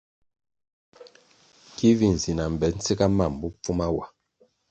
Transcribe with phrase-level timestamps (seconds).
[1.75, 4.05] Ki vi nzi na mbpe ntsiga mam bopfuma wa.